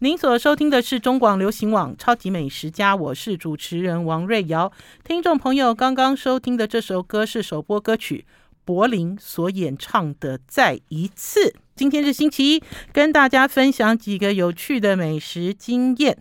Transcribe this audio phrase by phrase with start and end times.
[0.00, 4.70] 您所收听的是中广流行网《超级美食家》，我是主持人王瑞瑶。
[5.02, 8.26] 听众朋友，刚刚收听的这首歌是首播歌曲，
[8.66, 11.48] 柏林所演唱的《再一次》。
[11.74, 12.62] 今天是星期一，
[12.92, 16.18] 跟大家分享几个有趣的美食经验。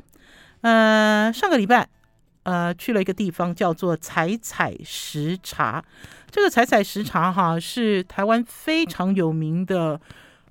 [0.61, 1.89] 呃，上个礼拜，
[2.43, 5.83] 呃，去了一个地方叫做采采食茶。
[6.31, 9.99] 这个采采食茶哈，是台湾非常有名的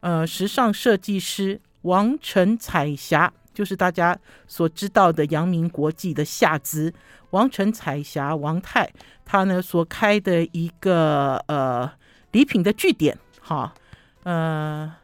[0.00, 1.58] 呃时尚设计师。
[1.84, 6.92] 王晨彩霞就是大家所知道的阳明国际的下资
[7.30, 8.90] 王晨彩霞王太，
[9.24, 11.90] 他呢所开的一个呃
[12.32, 13.72] 礼品的据点，哈，
[14.24, 14.94] 呃，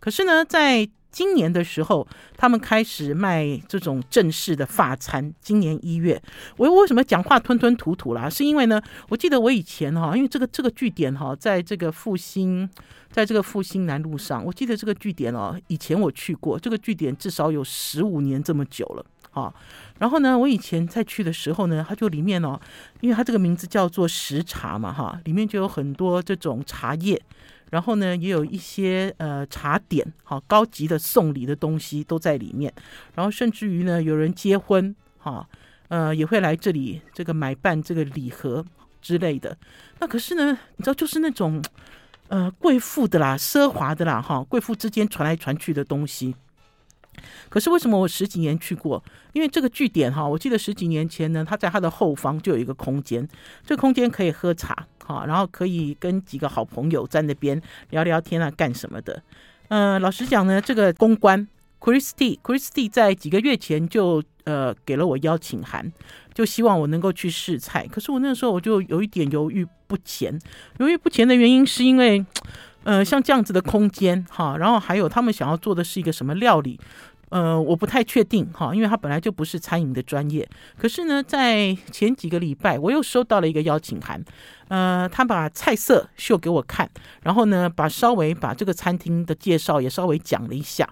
[0.00, 5.32] 可是呢，在今年的时候，他们开始卖这种正式的法餐。
[5.40, 6.20] 今年一月，
[6.56, 8.28] 我为什么讲话吞吞吐吐啦？
[8.28, 12.68] 是因为呢，我记得我以前哈，因为这个这个据点哈，在这个复兴，
[13.10, 19.52] 在这个复兴南路上，我记得这个据点哦，以前我去过，这个据点至少有十五年这么久了哈。
[19.98, 22.60] 然后呢，我以前在去的时候呢，它就里面哦，
[23.00, 27.20] 因为它这个名字叫做食茶嘛哈，里面就有很多这种茶叶。
[27.70, 32.72] 然后呢，也有一些呃茶点，好高级的送礼的东西都在里面。
[33.14, 35.48] 然后甚至于呢，有人结婚，哈，
[35.88, 38.64] 呃，也会来这里这个买办这个礼盒
[39.02, 39.56] 之类的。
[40.00, 41.62] 那可是呢，你知道，就是那种
[42.28, 46.34] 呃贵妇的啦、奢华的啦，哈，贵妇之间传来传去的东西。
[47.48, 49.02] 可是为什么我十几年去过？
[49.32, 53.26] 因为这个据点哈，我记得十几年前呢，它在它的后方就有一个空间，
[53.66, 59.22] 这空间可以喝茶哈，然后可以跟几个好朋友在那边聊聊天啊，干什么的。
[59.68, 61.48] 呃，老实讲呢，这个公关
[61.80, 65.90] Christy Christy 在几个月前就呃给了我邀请函，
[66.34, 67.86] 就希望我能够去试菜。
[67.86, 70.38] 可是我那时候我就有一点犹豫不前，
[70.78, 72.24] 犹豫不前的原因是因为
[72.84, 76.78] 呃像这样子的空间哈，然后还有他们想要做的是一个什么料理。
[77.30, 80.48] 呃，我不太确定哈，因为他本来就不是餐饮的专业。
[80.76, 84.24] 可是呢，在前几个礼拜，我又收到了一个邀请函，
[84.68, 86.88] 呃，他把菜色秀给我看，
[87.22, 90.88] 然后呢，把稍微把这个餐厅的介绍也稍微讲了一下。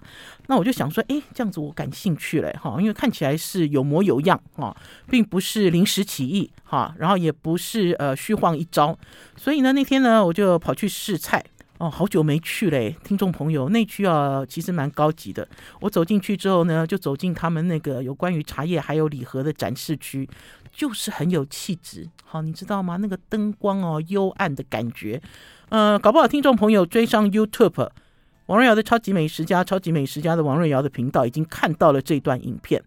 [0.47, 4.75] 那我就想说，哎，这样子我感兴趣了哈，因为看起来是有模有样哈，
[5.09, 8.97] 并不是临时起意哈，然后也不是呃虚晃一招。
[9.35, 11.43] 所以呢，那天呢，我就跑去试菜。
[11.79, 15.47] 哦，好久没去嘞，听众朋友，那区啊其实蛮高级的。
[15.79, 20.27] 我走进去之后呢，就走进他们那个有关于茶叶还有礼盒的展示区，
[20.71, 22.09] 就是很有气质。
[22.23, 22.97] 好，你知道吗？
[22.97, 25.21] 那个灯光哦，幽暗的感觉。
[25.69, 27.89] 呃，搞不好听众朋友追上 YouTube
[28.47, 32.81] 王瑞瑶的超级美食家、超级美食家的王瑞瑶的频道，已经看到了这段影片。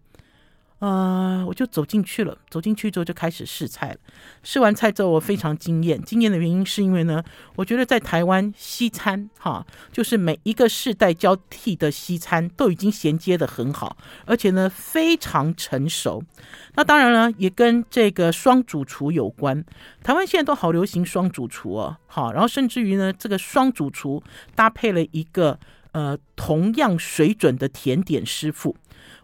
[0.81, 2.35] 啊、我就走进去了。
[2.49, 3.97] 走进去之后就开始试菜了。
[4.41, 6.01] 试完菜之后，我非常惊艳。
[6.01, 7.23] 惊艳的原因是因为呢，
[7.55, 16.23] 我觉得在台湾西餐哈，就是每一个世代交替的西餐都已经衔接得很好，而且呢非常成熟。
[16.73, 19.63] 那当然了，也跟这个双主厨有关。
[20.01, 24.23] 台湾现在都好流行双主厨哦，好，然后甚至于呢，这个双主厨
[24.55, 25.59] 搭配了一个
[25.91, 28.75] 呃同样水准的甜点师傅。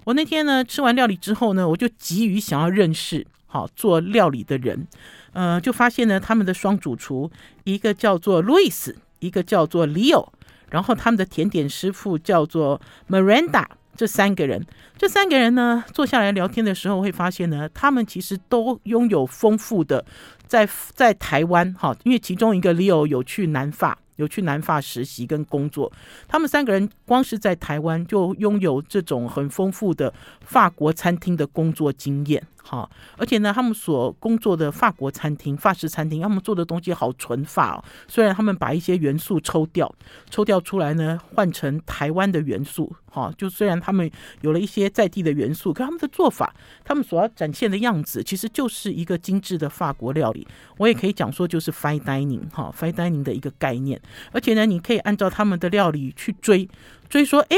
[0.07, 4.87] 我那天呢吃完料理之后呢，我就急于想要认识好做料理的人，
[5.33, 7.29] 呃，就发现呢他们的双主厨，
[7.65, 10.29] 一个叫做 Louis，一个叫做 Leo，
[10.69, 12.79] 然后他们的甜点师傅叫做
[13.09, 13.65] Miranda，
[13.97, 14.65] 这三个人，
[14.97, 20.05] 这三个人呢坐下来聊天的时候，会发现呢，他们其实都拥有丰富的
[20.47, 23.97] 在在台湾哈，因为其中一个 Leo 有去南法。
[24.17, 25.91] 有去南法实习跟工作，
[26.27, 32.45] 他们三个人光是在台湾就拥有这种很丰富的法国餐厅的工作经验。
[32.69, 37.83] 好，而且呢，他们所工作的法国餐厅、法式餐厅，他们做的东西好纯法哦。
[38.09, 39.89] 虽然他们把一些元素抽掉，
[40.29, 42.93] 抽掉出来呢，换成台湾的元素。
[43.09, 44.11] 好，就虽然他们
[44.41, 50.45] 有了一些在地的元素，可他们的做法，他们所要展现的样子，其实就是一个精致的法国料理。
[50.75, 53.99] 我也可以讲说，就是 fine dining 哈，fine dining 的一个概念。
[54.33, 56.67] 而且呢，你可以按照他们的料理去追，
[57.07, 57.55] 追说，哎。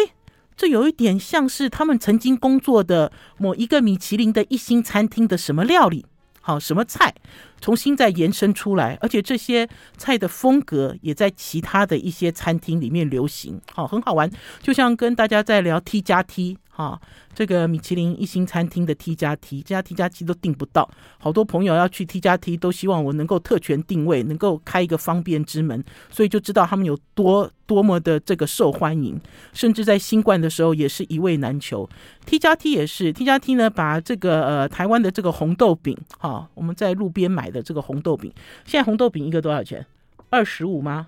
[0.59, 6.05] 这有一点像是他们曾经工作的某一个米其林的一星餐厅的什么料理，
[6.41, 7.15] 好，什么菜，
[7.61, 14.29] 重新再延伸出来，而且这些菜的风格也在其他的一些餐厅里面流行，好，很好玩，
[14.61, 16.57] 就像跟大家在聊 T 加 T。
[16.79, 16.97] 啊，
[17.35, 29.19] 这个米其林一星餐厅的 T 加 T，这家 T 加 T 都订不到，好多朋友要去 T 加 T，都希望我能够特权定位，能够开一个方便之门，所以就知道他们有多多么的这个受欢迎，
[29.51, 31.89] 甚至在新冠的时候也是一位难求。
[32.25, 38.31] T 加 T 也是 T 加 T 呢，把这个呃台湾的这个红豆饼，哈，我们在路边买的这个红豆饼，
[38.63, 39.85] 现在红豆饼一个多少钱？
[40.29, 41.07] 二十五吗？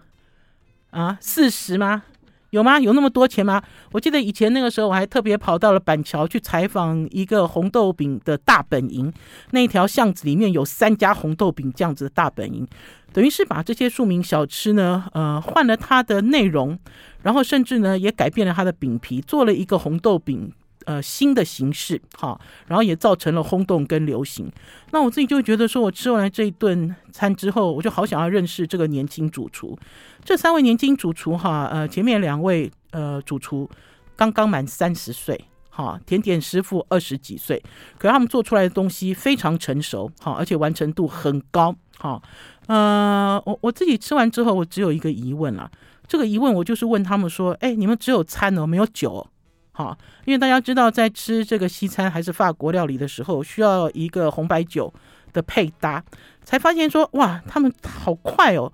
[0.90, 2.04] 啊，四十吗？
[2.52, 2.80] 有吗？
[2.80, 3.62] 有那么多钱吗？
[3.92, 9.12] 我记得以前那个时候，我还特别跑到了板桥去采访一个红豆饼的大本营，
[9.52, 12.68] 那条巷子里面有三家红豆饼这样子的大本营，
[13.14, 16.78] 等于是把这些庶民小吃呢，呃，换了它的内容，
[17.24, 20.54] 然后甚至呢也改变了它的饼皮，做了一个红豆饼。
[20.86, 24.52] 呃，新的形式，哈，然后也造成了轰动跟流行。
[24.90, 29.78] 那我自己就觉得说，我吃完了这一顿餐之后，我就好想要认识这个年轻主厨。
[30.24, 33.70] 这三位年轻主厨，哈，呃，前面两位呃主厨
[34.16, 35.40] 刚刚满三十岁，
[35.70, 37.62] 哈，甜点师傅二十几岁，
[37.98, 42.22] 可是他们做出来的东西非常成熟，哈，而且完成度很高，哈。
[42.68, 45.70] 呃，我我自己吃完之后，我只有一个疑问了。
[46.08, 49.28] 这个疑问我就是问他们说，哎，你们只有餐哦，没有酒哦？
[49.72, 54.94] 好，因为大家知道，在吃这个西餐还是法国料理的时候，需要一个红白酒
[55.34, 56.04] 的配搭，
[56.44, 58.72] 才发现说，哇，他们好快哦，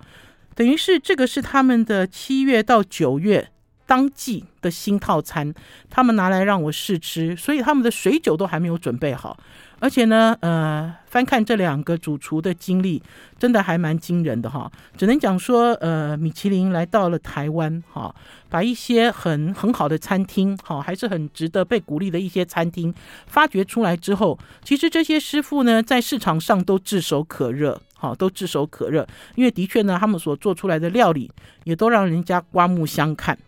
[0.58, 3.48] 等于是这个是他们的七月到九月
[3.86, 5.54] 当季的新套餐，
[5.88, 9.38] 他们拿来让我试吃，所以他们的水酒都还没有准备好。
[9.80, 13.00] 而且呢，呃，翻看这两个主厨的经历，
[13.38, 14.70] 真的还蛮惊人的哈。
[14.96, 18.12] 只能讲说，呃，米其林来到了台湾，哈，
[18.48, 22.92] 把一些很很好的餐厅，哈，还是很值得被鼓励的一些餐厅
[23.28, 29.06] 发掘出来之后，其实这些师傅呢，在市场上都炙手可热，哈，都炙手可热。
[29.36, 31.30] 因为的确呢，他们所做出来的料理，
[31.62, 33.38] 也都让人家刮目相看。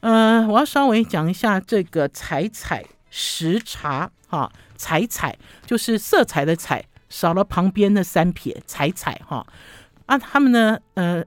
[0.00, 4.50] 呃，我要稍微讲一下这个采采食茶，哈。
[4.76, 5.36] 彩彩
[5.66, 9.46] 就是色彩的彩，少了旁边的三撇，彩彩哈。
[10.06, 11.24] 啊，他们呢，呃，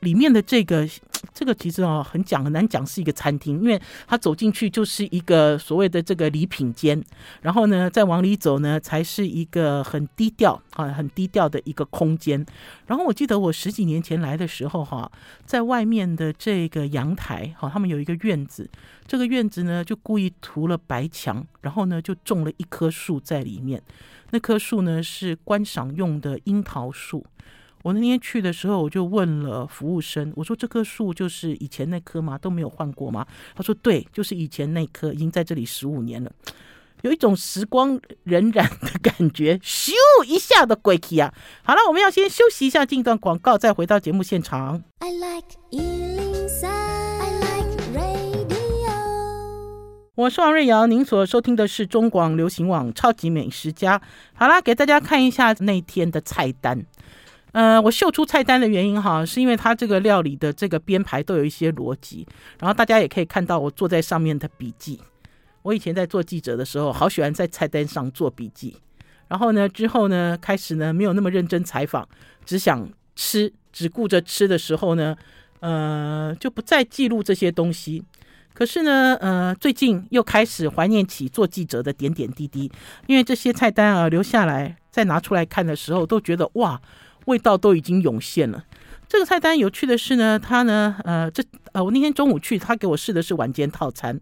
[0.00, 0.88] 里面的这个
[1.34, 7.02] 这个其实哦很讲很难讲是一个餐厅，因为他走进去就是一个所谓的这个礼品间，
[7.42, 12.44] 然后呢再往里走呢才是一个很低调啊很低调的一个空间。
[12.86, 15.10] 然后我记得我十几年前来的时候哈，
[15.44, 18.68] 在外面的这个阳台哈，他们有一个院子。
[19.06, 23.82] 这个院子呢，就故意涂了白墙，然后呢，就种了一棵树在里面。
[24.30, 27.24] 那棵树呢，是观赏用的樱桃树。
[27.82, 32.36] 我那天去的时候，我就问了服务生，我说：“这棵树就是以前那棵吗？
[32.36, 36.30] 都没有换过吗？”他说：“对，就是以前那棵，已经在这里十五年了，
[37.02, 39.92] 有一种时光荏苒的感觉，咻
[40.26, 41.32] 一下的鬼气啊！”
[41.62, 44.82] 好了，我们要先休息一下，进一段广告，再回到节目现场。
[44.98, 45.56] I like
[50.16, 53.96] 我是王瑞瑶，您所收听的是中广流行网《超级美食家》。
[54.34, 56.84] 好啦，给大家看一下那天的菜单。
[57.52, 62.26] 呃，我秀出菜单的原因哈，是因为它这个料理的这个编排都有一些逻辑，
[62.60, 65.00] 然后大家也可以看到我坐在上面的笔记。
[65.62, 68.76] 我以前在做记者的时候，好喜欢在菜单上做笔记。
[69.28, 72.08] 然后呢，之后呢，开始呢没有那么认真采访，
[72.46, 75.16] 只想吃，只顾着吃的时候呢，
[75.60, 78.02] 呃，就不再记录这些东西。
[78.54, 82.70] 可是呢，呃，最近又开始怀念起做记者的点点滴滴，
[83.06, 86.80] 因为这些菜单啊留下来，再拿出来看的时候，都觉得哇，
[87.28, 88.64] 味道都已经涌现了。
[89.06, 91.42] 这个菜单有趣的是呢，他呢，呃，这
[91.72, 94.20] 呃，我那天中午去，他给我试的是晚间套餐，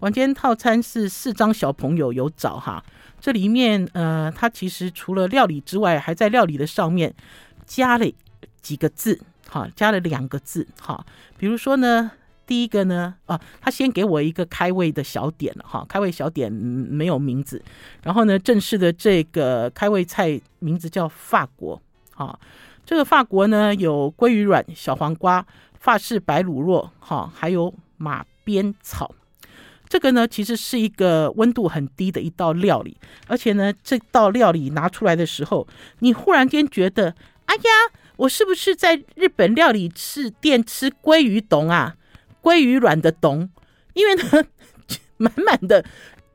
[0.00, 2.84] 晚间套餐是四张小朋友有找哈，
[3.20, 7.14] 这里面呃，他其实除了料理之外，还在料理的上面
[7.66, 8.06] 加了
[8.60, 11.04] 几个字，哈，加了两个字，哈，
[11.36, 12.12] 比如说呢。
[12.44, 17.62] 第一个呢，啊，他先给我一个开胃的小点哈，开胃小点没有名字，
[18.02, 21.80] 然后呢，正式的这个开胃菜名字叫法国，
[22.26, 22.38] 啊，
[22.84, 25.44] 这个法国呢有鲑鱼卵、小黄瓜、
[25.78, 29.14] 法式白卤肉，哈，还有马鞭草，
[29.88, 35.66] 这个呢其实是一个温度很低的一道料理，而且呢这道料理拿出来的时候，
[36.00, 37.14] 你忽然间觉得，
[37.46, 37.70] 哎呀，
[38.16, 41.96] 我是不是在日本料理吃店吃鲑鱼冻啊？
[42.42, 43.48] 鲑鱼卵的冻，
[43.94, 44.44] 因为呢，
[45.16, 45.84] 满满的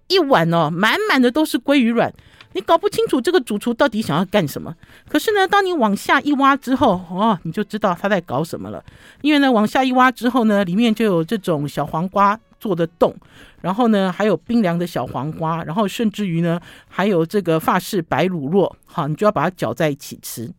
[0.07, 2.13] 一碗哦，满满的都是鲑鱼卵，
[2.53, 4.73] 你搞不清楚这个主厨到底想要干什么。
[5.07, 8.83] 可是呢，当你往下一挖之后，哦，你就知道他在搞什么了。
[9.21, 13.15] 因为呢，往下一挖之后呢，里面就有这种小黄瓜做的洞，
[13.61, 20.51] 然后呢，还有冰凉的小黄瓜，然后甚至于呢，还有这个法式白乳酪，好，你就要把它搅在一起吃。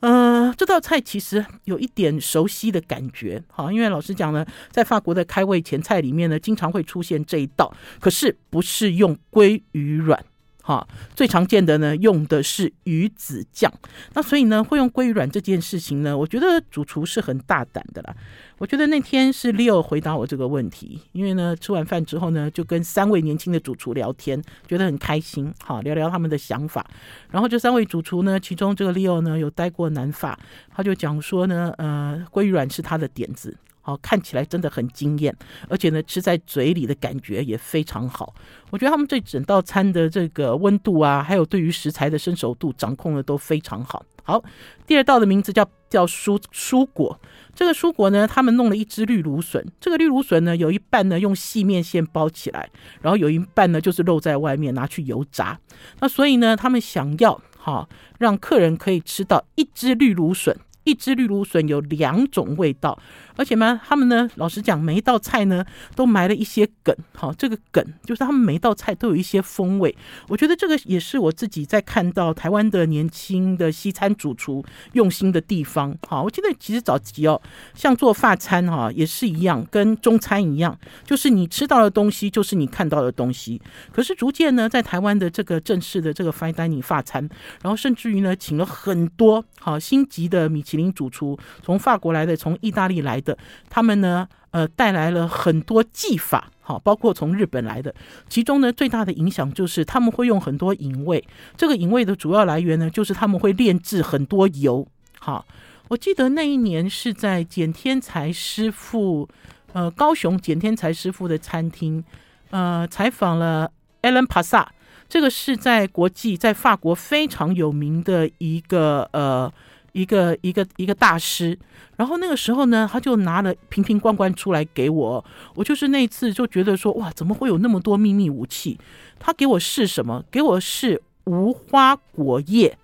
[0.00, 10.24] 呃，这道菜其实有一点熟悉的感觉，好，因为老实讲呢，在法国的开胃前菜里面呢，经常会出现这一道，可是不是用鲑鱼卵。
[10.62, 13.72] 哈，最常见的呢，用的是鱼子酱。
[14.14, 18.14] 那所以呢，会用鲑鱼卵这件事情呢，我觉得主厨是很大胆的啦。
[18.58, 26.86] 我觉得那天是 Leo 回答我这个问题，因为呢，吃完饭之后呢，就跟三位年轻的主厨聊天，觉得很开心，好，聊聊他们的想法。
[27.30, 30.38] 然后这三位主厨呢，其中这个 Leo 呢，有待过南法，
[30.70, 33.56] 他就讲说呢，呃，鲑鱼卵是他的点子。
[33.82, 35.36] 好，看起来真的很惊艳，
[35.68, 38.32] 而且呢，吃在嘴里的感觉也非常好。
[38.70, 44.04] 我觉得他们这整道餐的这个温度啊，还有对于食材的生熟度掌控的都非常好。
[44.24, 44.40] 好，
[44.86, 47.20] 第二道的名字叫叫蔬蔬果。
[47.56, 49.66] 这个蔬果呢，他们弄了一只绿芦笋。
[49.80, 52.70] 这个绿芦笋呢，有一半呢用细面线包起来，
[53.00, 55.58] 然后有一半呢就是露在外面，拿去油炸。
[55.98, 57.88] 那所以呢，他们想要哈、
[58.20, 60.56] 让客人可以吃到一只绿芦笋。
[60.84, 62.98] 一只绿芦笋有两种味道，
[63.42, 65.64] 而且呢，他们呢，老实讲，每一道菜呢
[65.96, 69.92] 都埋了一些梗，好，这个梗就是他们每一道菜都有一些风味。
[70.28, 75.92] 我觉得这个也是我自己在看到台湾的年轻的西餐主厨用心的地方。
[76.06, 77.42] 好，我记得其实早期哦，
[77.74, 83.60] 像做法餐哈也是一样，跟中餐一样，就是你吃到的东西就是你看到的东西。
[83.90, 87.28] 可是逐渐呢，在台湾的这个正式的这个 fine dining 法餐，
[87.60, 93.31] 然后甚至于呢，请了很多好星级的米其林主厨从法国来的，从意大利来的，
[93.68, 97.94] 他们呢，呃，带来了很多技法，好，包括从日本来的。
[98.28, 101.24] 其中呢，最大的影响就是他们会用很多隐味，
[101.56, 104.86] 这个隐味的主要来源呢，就是他们会炼制很多油。
[105.18, 105.46] 好，
[105.88, 109.28] 我记得那一年是在简天才师傅，
[109.72, 112.04] 呃，高雄简天才师傅的餐厅，
[112.50, 113.70] 呃，采访了
[114.02, 114.66] Alan Passa
[115.08, 119.52] 这个是在国际在法国非常有名的一个呃。
[119.92, 121.58] 一个一个一个大师，
[121.96, 128.78] 然后那个时候呢，他就拿了瓶瓶罐罐出来给我，我就是那次就觉得说，哇，怎么会有那么多秘密武器？
[129.18, 130.24] 他给我试什么？
[130.30, 132.76] 给我试无花果叶，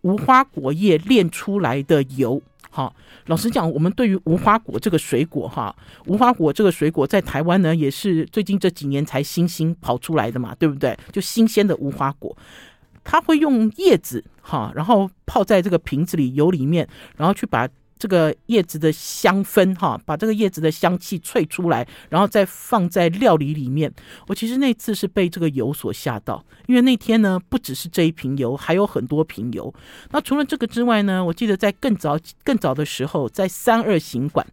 [0.00, 2.42] 无花果叶炼出来的油。
[2.70, 2.94] 好，
[3.26, 5.74] 老实讲，我们对于无花果这个水果，哈，
[6.06, 10.94] 无花果这个水果在台湾呢，也是最近这几年才新兴跑出来的嘛，对不对？
[11.10, 12.36] 就新鲜的无花果。
[13.08, 16.86] 他会用叶子哈，然后泡在这个瓶子里油里面，
[17.16, 23.90] 然后去把这个叶子的香氛哈，把这个叶子的香气萃出来，然后再放在料理里面。
[24.26, 29.72] 我其实那次是被这个油所吓到，因为那天呢，不只是这一瓶油，还有很多瓶油。
[30.10, 34.44] 那除了这个之外呢，我记得在更早更早的时候，在三二行馆，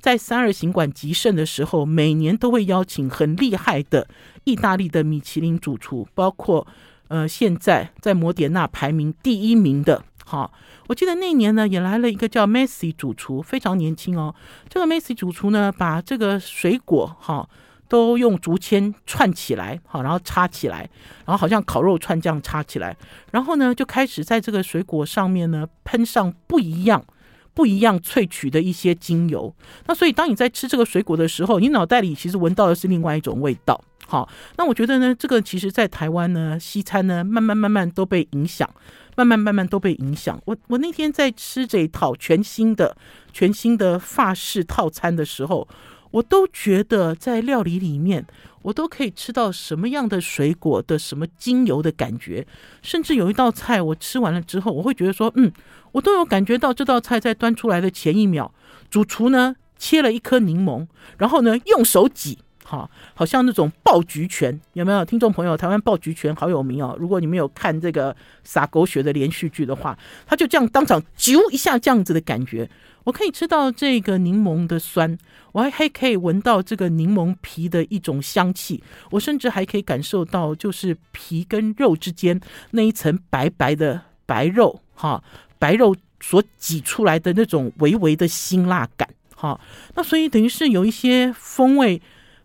[0.00, 4.08] 在三二行馆极盛的时候，每年都会邀请很厉害的
[4.42, 6.66] 意大利的米其林主厨，包括。
[7.10, 10.52] 呃，现在在摩点纳排名第一名的，好，
[10.86, 14.32] 我记得那年呢，也来了一个叫 Messi 主厨，非常年轻哦。
[14.68, 17.48] 这个 Messi 主厨呢，把这个水果哈
[17.88, 20.88] 都用竹签串起来，好，然后插起来，
[21.26, 22.96] 然后好像烤肉串这样插起来，
[23.32, 27.04] 然后呢，就开始在这个水果上面呢喷上不一样、
[27.52, 29.52] 不一样萃取的一些精油。
[29.86, 33.82] 那所以当你在吃这个水果的时候，你脑袋里其实闻到的是另外一种味道。
[34.10, 38.68] 好，那我觉得呢，这个其实，在台湾呢，西餐呢，慢慢慢慢都被影响，
[39.16, 40.42] 慢慢慢慢都被影响。
[40.46, 42.96] 我我那天在吃这一套全新的、
[43.32, 45.68] 全新的法式套餐的时候，
[46.10, 48.26] 我都觉得在料理里面，
[48.62, 52.44] 我都可以吃到什么样的水果的什么精油的感觉，
[52.82, 55.52] 甚至有一道菜我吃完了之后，我会觉得说，嗯，
[55.92, 58.52] 我都有感觉到这道菜在端出来的前一秒，
[58.90, 60.88] 主厨呢切了一颗柠檬，
[61.18, 62.40] 然后呢用手挤。
[62.70, 65.56] 好，好像那种爆菊拳，有没有听众朋友？
[65.56, 66.96] 台湾爆菊拳好有名哦。
[67.00, 72.70] 如果你们有看这个撒狗血的连续剧的话，他就这样当场啾一下这样子的感觉。
[73.02, 75.18] 我可以吃到这个柠檬的酸，
[75.50, 85.20] 我还还可以闻到这个柠檬皮的一种香气，我甚至还可以感受到就是皮跟肉之间那一层白白的白肉，哈，
[85.58, 89.60] 白肉所挤出来的那种微微的辛辣感，哈。
[89.96, 92.00] 那所以等于是有一些风味。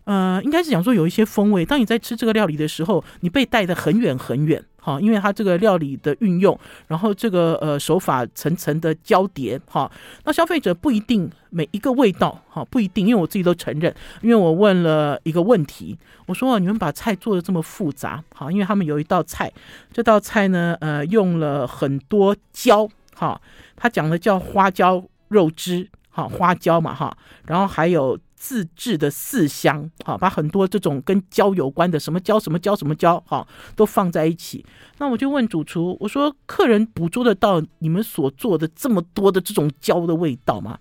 [0.05, 1.65] 呃，应该是讲说有一些风味。
[1.65, 6.57] 当你在吃这个料理的时候，你被带得很远很远，哈，因为它这个料理的运用，
[6.87, 9.91] 然后这个呃手法层层的交叠，哈，
[10.23, 15.97] 那消费者不一定每一个味道，哈，不一定，因为我自己都承认，因为我问了一个问题，
[16.27, 19.51] 我说你们把菜做的这么复杂，哈，因为他们有一道菜，
[19.91, 23.41] 这道菜呢，呃，用了很多椒，哈，
[23.75, 28.15] 他讲的叫花椒肉汁，哈，花椒嘛，哈，然后还有。
[28.35, 34.65] 自制的四香，好，把很多这种跟胶有关的，什么胶、什么胶、什么胶，好，都放在一起。
[34.97, 40.79] 那我就问主厨，我说：客人捕捉得到你们所做的这么多的这种胶的味道吗？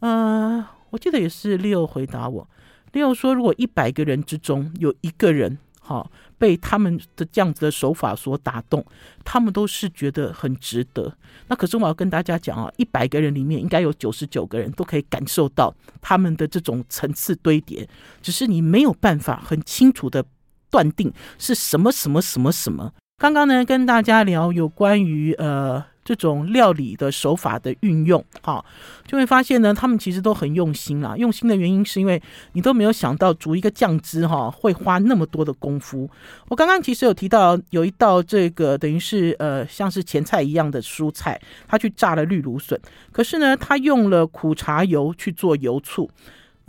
[0.00, 2.48] 呃，我记得也是 Leo 回答我
[2.92, 5.58] ，Leo 说，如果一百个人之中有一个人。
[5.90, 8.84] 好，被他们的这样子的手法所打动，
[9.24, 11.12] 他们都是觉得很值得。
[11.48, 17.88] 那可是我要跟大家讲啊，一百个人里面应该有九十九个人都可以感受到他们的这种层次堆叠，
[18.22, 20.24] 只是你没有办法很清楚的
[20.70, 22.92] 断定是什么什么什么什么。
[23.18, 28.64] 刚刚呢，跟大家聊有关于呃这种料理的手法的运用，哈，
[29.06, 31.14] 就会发现呢，他们其实都很用心啦。
[31.16, 32.20] 用心的原因是因为
[32.52, 36.08] 你都没有想到煮一个酱汁哈会花那么多的功夫。
[36.48, 42.78] 我刚刚其实有提到有一道这个等于是呃像是前菜一样的蔬菜，他去炸了绿芦笋，
[43.12, 46.10] 可是呢，他用了苦茶油去做油醋。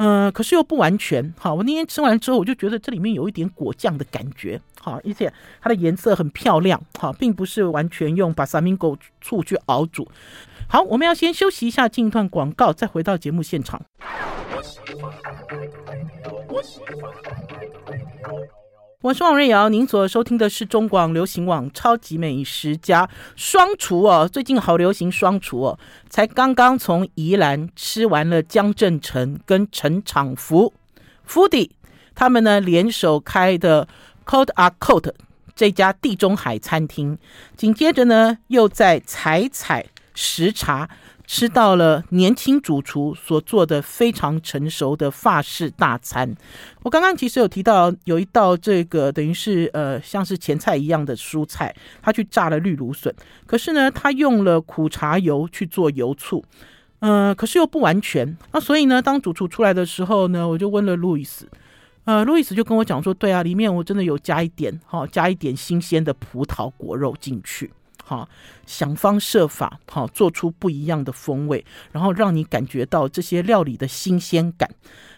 [0.04, 1.32] 嗯、可是又不完全。
[1.38, 4.60] 好，我那天吃完之后，我就觉得这里面有一点果酱的感觉。
[4.80, 5.32] 好，而且
[5.62, 6.82] 它的颜色很漂亮。
[6.98, 10.10] 好，并不是完全用把萨明狗醋去熬煮。
[10.68, 13.80] 好，我们要先休息一下，进一段广告，再回到节目现场。
[19.02, 30.72] 我是王瑞瑶，您所收听的是中广流行网《超级美食家》双厨哦，最近好流行双厨哦，才刚刚从宜兰吃完了江振成跟陈长福
[31.26, 31.72] f o o d i
[32.14, 33.88] 他们呢联手开的
[34.24, 35.14] Côte à Côte
[35.56, 37.18] 这家地中海餐厅，
[37.58, 40.88] 紧接着呢又在采采时茶。
[41.34, 46.36] 吃到了年轻主厨所做的非常成熟的法式大餐。
[46.84, 56.44] 我刚刚其实有提到有一道这个等于是呃像是前菜一样的蔬菜，他去炸了绿芦笋，可是呢他用了苦茶油去做油醋，
[57.00, 58.38] 呃可是又不完全。
[58.52, 61.48] 那所以呢当主厨出来的时候呢，我就问了路易斯，
[62.04, 67.72] 呃路易斯就跟我讲说，对啊，里面我真的有加一点哈，加一点新鲜的葡萄果肉进去。
[68.12, 68.28] 好，
[68.66, 71.64] 想方设法，好做出不一样的风味，
[71.94, 74.70] 然后让你感觉到这些料理的新鲜感。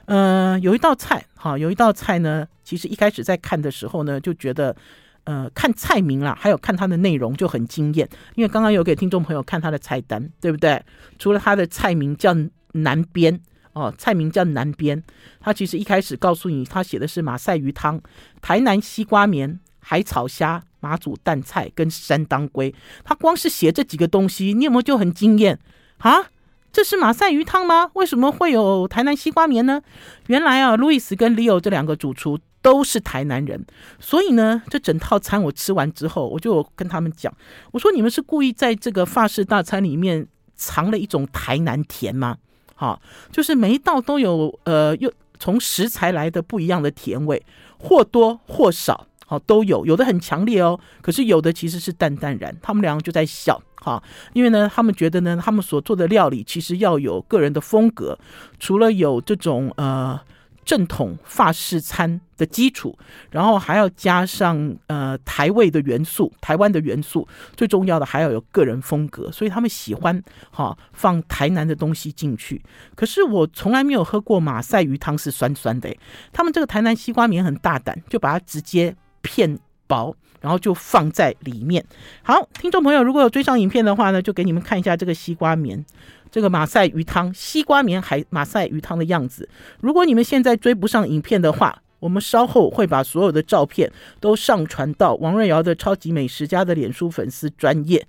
[0.05, 4.75] 呃，有一道菜，哈，有一道菜呢，其实一开始在看的时候呢，就觉得，
[5.23, 10.79] 呃，看菜名啦，还有看它的内容就很惊艳，因为刚刚有给听众朋友看它的菜单，对不对？
[11.17, 12.35] 除了它的菜名叫
[12.73, 15.03] 南边哦，菜名叫南边，
[15.39, 17.99] 它其实一开始告诉你，它写的是马赛鱼汤、
[18.39, 20.63] 台南西瓜棉、海草虾。
[20.83, 22.75] 马祖淡菜跟山当归，
[23.05, 25.57] 他光是写这几个东西，你有没有就很惊艳
[25.99, 26.27] 啊？
[26.73, 27.89] 这是马赛鱼汤吗？
[27.93, 29.81] 为什么会有台南西瓜棉呢？
[30.27, 33.65] 原来啊，路易斯跟里欧这两个主厨都是台南人，
[33.99, 37.33] 所以呢，这整套餐我吃完之后，我就跟他们讲，
[37.71, 42.37] 我说你们是故意在这个法式大餐里面藏了一种台南甜吗？
[42.75, 47.45] 好，就是每一道都有呃，又从食材来的不一样的甜味，
[47.77, 49.07] 或多或少。
[49.33, 52.55] 好，都有，有的很强烈哦，可是有的其实是淡淡然。
[52.61, 54.01] 他们两个就在笑，哈，
[54.33, 58.15] 因为呢，他们觉得呢，他们所做的料理其实要有个人的风格，
[58.59, 60.19] 除了有这种呃
[60.63, 62.95] 正统法式餐的基础，
[63.31, 72.61] 然后还要加上呃台味的元素、台湾的元素，最重要的还要有个人风格，所以他们喜欢哈放台南的东西进去。
[72.93, 75.91] 可是我从来没有喝过马赛鱼汤是酸酸的，
[76.31, 78.95] 他们这个台南西瓜棉很大胆，就把它直接。
[79.23, 79.57] 片
[79.87, 81.83] 薄，然后就放在里面。
[82.21, 85.83] 好，听众朋友，如果有追上影片的话呢，就给你们看一下这个西瓜棉，
[86.29, 89.49] 这个马赛鱼汤，西瓜棉还马赛鱼汤的样子。
[89.79, 98.05] 如果你们现在追不上影片的话，我们稍后会把所有的照片都上传到王瑞瑶的超级美食家的脸书粉丝专页。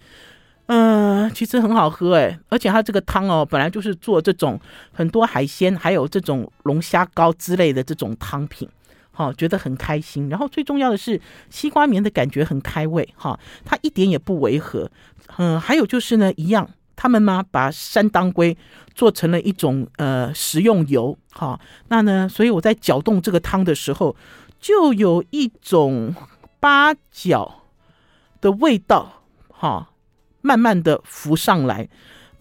[0.66, 4.58] 嗯、其实很好喝诶，而且它这个汤哦，本来就是做这种
[4.92, 8.66] 很多海鲜，还有这种龙虾膏之类的这种汤品。
[9.16, 10.28] 好，觉得很开心。
[10.28, 14.90] 然后最重要的是，西瓜棉的感觉很开胃，哈，它一点也不违和。
[15.36, 18.58] 嗯，还有就是呢，一样，他们嘛把山当归
[18.92, 24.16] 做成了一种呃食用油，哈，那呢，所以我在搅动这个汤的时候，
[24.58, 26.12] 就有一种
[26.58, 27.62] 八角
[28.40, 29.90] 的味道，哈，
[30.40, 31.88] 慢慢的浮上来。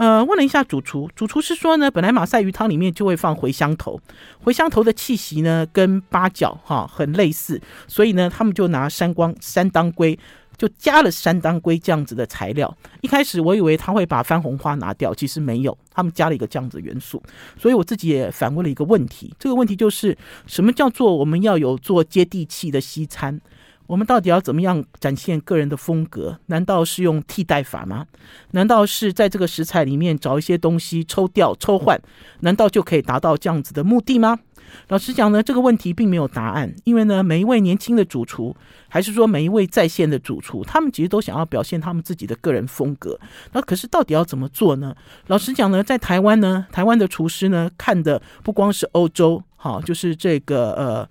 [0.03, 3.97] 呃，问了一下主厨，主厨是说呢，本来马赛鱼汤里面就会放茴香头，
[4.43, 10.19] 茴香头的气息呢跟八角哈很类似，所以呢，他们就拿山光山当归，
[10.57, 12.77] 就加了山当归这样子的材料。
[12.99, 17.23] 一开始我以为他会把番红花拿掉，其实没有，他们加了一个这样子的元素。
[17.57, 23.39] 所以我自己也反问了一个问题，这个问题就是什么叫做我们要有做接地气的西餐？
[23.93, 26.39] 我们到底要怎么样展现个人的风格？
[26.47, 28.07] 难道是用替代法吗？
[28.49, 32.01] 难道是在这个食材里面找一些东西抽调、抽换？
[32.39, 34.39] 难道就可以达到这样子的目的吗？
[34.87, 38.55] 老实讲呢，这个问题并没有答案，因为呢，每一位年轻的主厨，
[38.89, 43.19] 还是说每一位在线的主厨，他们其实都想要表现他们自己的个人风格。
[43.51, 44.95] 那可是到底要怎么做呢？
[45.27, 51.07] 老实讲呢，在台湾呢，台湾的厨师呢，看的不光是欧洲，好，就是这个呃。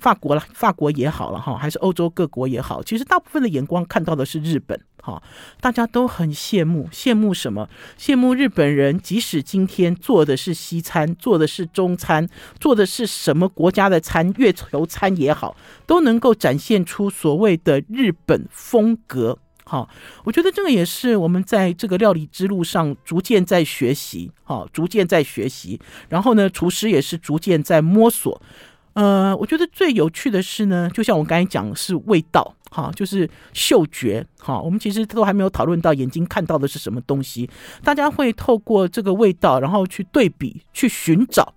[0.00, 5.22] 法国了，法国也好了哈，还是欧洲各国也好，其实大部分的眼光看到的是日本哈，
[5.60, 7.68] 大家都很羡慕，羡慕什么？
[7.98, 12.26] 羡慕日本人，即使今天做的是西餐，做的是中餐，
[12.58, 15.54] 做的是什么国家的餐，月球餐也好，
[15.86, 19.38] 都能够展现出所谓的日本风格。
[19.64, 19.88] 好，
[20.24, 25.80] 我觉得这个也是我们在这个料理之路上逐渐在学习，好，逐渐在学习。
[26.08, 28.42] 然后呢，厨师也是逐渐在摸索。
[28.94, 34.60] 呃，我觉得最有趣的是呢，就像我刚才讲是味道，哈，就是嗅觉，哈。
[34.60, 37.48] 我们其实都还没有讨论到眼睛看到的是什么东西，
[37.84, 41.54] 大家会透过这个味道，然后去对比，去寻找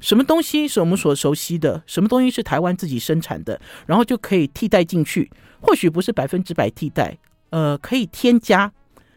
[0.00, 5.30] 什么东西是我们所熟悉的，什么东西是台湾自己生产的，然后就可以替代进去。
[5.60, 7.16] 或许不是百分之百替代。
[7.50, 8.72] 呃，可以添加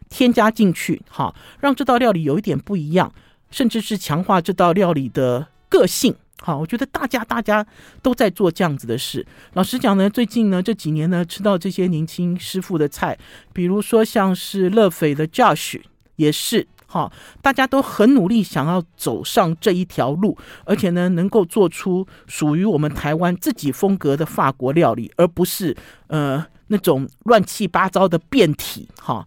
[0.09, 3.11] 添加进去，哈，让这道料理有一点不一样，
[3.49, 6.13] 甚至是强化这道料理的个性，
[6.45, 7.65] 好，我觉得大家大家
[8.03, 9.25] 都在做这样子的事。
[9.53, 13.17] 老实讲呢，最近呢这几年呢，吃到这些年轻师傅的菜，
[13.51, 15.81] 比如说像是乐斐的 Josh
[16.17, 25.75] 也是，哈，大家都很努力想要走上这一条路，而且呢，能够做出属于我们台湾自己风格的法国料理，而不是
[26.09, 26.45] 呃。
[26.67, 29.23] 那种乱七八糟的变体，哈，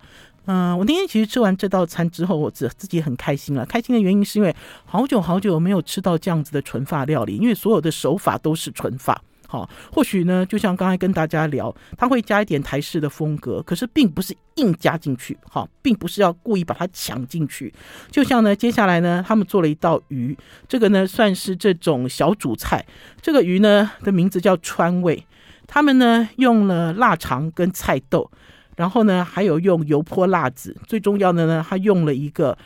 [0.50, 3.66] 嗯，我那天其实吃完这道餐之后，我自自己很开心了。
[3.66, 4.54] 开心的原因是因为
[4.86, 9.68] 好久好久没有吃到这样子的纯法料理，因为所有的手法都是纯法，好。
[9.92, 17.70] 或许呢，就像刚才跟大家聊，他会加一点台式的风格，可是并不是硬加进去，好，并不是要故意把它抢进去。
[18.10, 20.34] 就像呢，接下来呢，他们做了一道鱼，
[20.66, 22.86] 这个呢算是这种小主菜，
[23.20, 25.22] 这个鱼呢的名字叫川味。
[25.66, 28.30] 他们呢用了腊肠跟菜豆，
[28.78, 32.56] 然后呢还有用油泼辣子，最重要的呢，他用了一个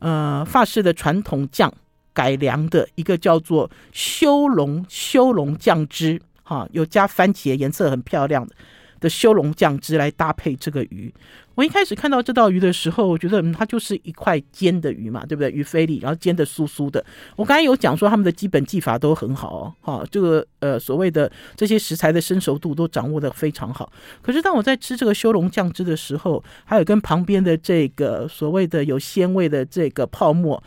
[0.00, 1.72] 呃法式的传统酱
[2.12, 8.54] 改良的一个叫做修龙修龙酱汁，哈，有加番茄，颜色很漂亮的。
[9.02, 11.12] 的修龙酱汁来搭配这个鱼，
[11.56, 15.50] 我一开始看到这道鱼的时候，我觉得，它就是一块煎的鱼嘛，对不对？
[15.50, 17.04] 鱼菲力，然后煎的酥酥的。
[17.34, 23.92] 我刚才有讲说他们的基本技法都很好哦，哈，这个呃所谓的这些食材的生熟度都掌握得非常好。
[24.22, 30.62] 可是当我在吃这个修龙酱汁的时候，还有跟旁边的这个所谓的有鲜味的这个泡沫，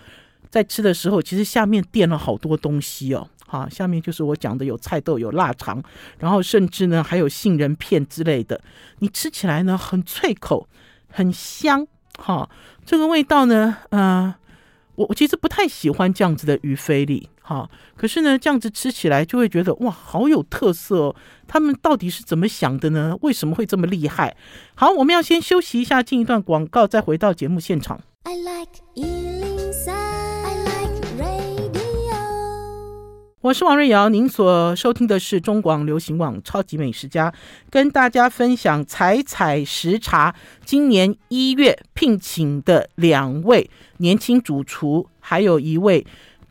[0.49, 3.29] 在吃的时候，其实下面垫了好多东西哦。
[3.47, 5.81] 好，下面就是我讲的有菜豆、有腊肠，
[6.19, 8.59] 然后甚至呢还有杏仁片之类的。
[8.99, 10.67] 你吃起来呢很脆口，
[11.07, 11.87] 很香。
[12.17, 12.49] 哈，
[12.85, 14.33] 这个味道呢，呃，
[14.95, 17.29] 我我其实不太喜欢这样子的鱼菲力。
[17.41, 21.15] 哈，可是呢这样子吃起来就会觉得哇，好有特色哦。
[21.47, 23.15] 他们到底是怎么想的呢？
[23.21, 24.35] 为什么会这么厉害？
[24.73, 28.01] 好，我们要先休息一下，进一段广告，再回到节目现场。
[28.23, 30.24] I like
[33.45, 37.29] 我是王瑞瑶，您所收听的是中广流行网《超级美食家》，
[37.69, 40.33] 跟大家分享采采食茶
[40.65, 46.03] 今年一月聘请的两位年轻主厨，还有一位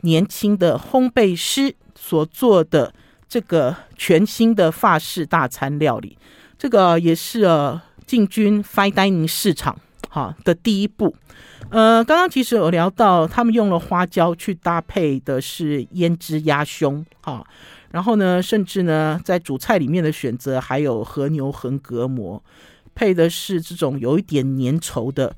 [0.03, 2.95] 年轻的烘焙师所做的
[3.29, 6.17] 这个全新的法式大餐料理。
[6.57, 9.77] 这个也是呃进军 Fine Dining 市场
[10.09, 11.15] 好的第一步。
[11.71, 17.45] 呃，刚刚其实有聊到，他们用了花椒去搭配的是腌制鸭胸，哈，
[17.91, 22.43] 然后呢，甚至呢，在主菜里面的选择还有和牛横膈膜，
[22.95, 25.35] 配的是这种有一点粘稠的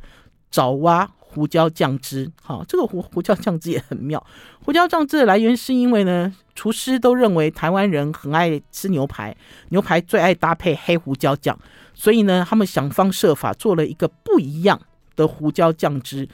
[0.50, 4.22] 爪哇胡椒酱汁，哈，这个胡胡椒酱汁也很妙。
[4.64, 9.35] 胡椒酱汁的来源是因为呢，厨师都认为台湾人很爱吃牛排，
[9.68, 11.57] 牛排最爱搭配黑胡椒酱，
[11.99, 14.79] 所以呢，他们想方设法做了一个不一样
[15.17, 16.29] 的胡椒酱汁，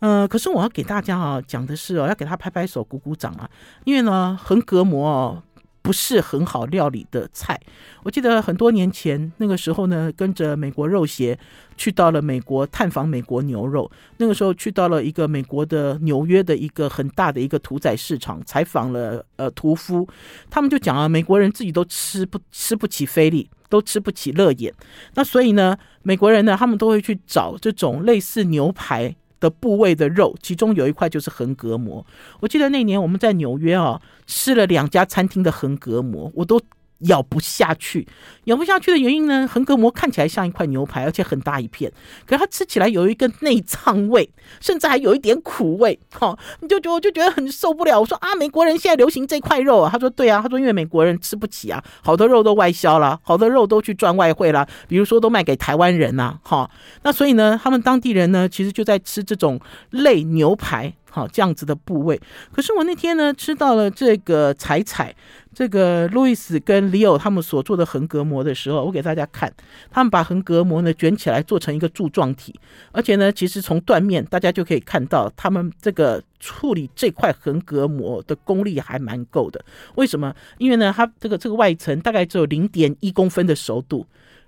[0.00, 3.48] 呃，可是我要给大家啊讲的是哦，要给他拍拍手、鼓鼓掌啊，
[3.84, 5.42] 因为呢，横膈膜哦
[5.80, 7.58] 不是很好料理的菜。
[8.02, 11.38] 我记得很多年前那个时候呢，跟着美国肉协
[11.78, 20.06] 去到了美国探访美国牛肉，那个时候去到了一个美国的纽约的一个很大的一个屠宰市场，采访了呃屠夫，
[20.50, 23.48] 他们就讲啊，美国人自己都吃不吃不起菲力。
[23.68, 24.72] 都吃不起乐眼，
[25.14, 32.04] 那所以呢，美国人呢，他们都会去找这种类似牛排的部位的肉，其中有一块就是横膈膜。
[32.40, 36.60] 我记得那年我们在纽约啊，吃了两家餐厅的横膈膜，我都。
[37.00, 38.06] 咬不下去，
[38.44, 39.46] 咬不下去的原因呢？
[39.46, 41.92] 横膈膜看起来像一块牛排，而且很大一片，
[42.26, 44.28] 可是它吃起来有一个内脏味，
[44.60, 45.98] 甚至还有一点苦味。
[46.10, 48.00] 哈、你就觉我就觉得很受不了。
[48.00, 49.90] 我说啊，美国人现在流行这块肉啊？
[49.92, 56.40] 他说对啊，他说因为美国人吃不起啊，好多肉都外销了，好多肉都去赚外汇了，比如说都卖给台湾人呐、啊。
[56.42, 56.70] 哈、
[57.02, 60.92] 那所以呢，他们当地人呢，其实就在吃这种类牛排。
[61.10, 62.20] 好，这样子的部位。
[62.52, 65.14] 可是我那天呢，吃到了这个彩彩，
[65.54, 69.52] 这个路易斯跟里欧他们所做的横膈膜的时候，我给大家看，
[69.90, 72.54] 他们把横膈膜呢卷起来做成一个柱状体，
[72.92, 79.64] 而且呢，其实从断面大家就可以看到，他们这个处理这块横膈膜的功力还蛮够的。
[79.96, 80.34] 为什么？
[80.58, 84.06] 因为呢，它这个这个外层大概只有零点一公分的熟度。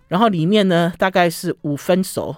[0.09, 2.35] 然后里面呢大概是五分熟，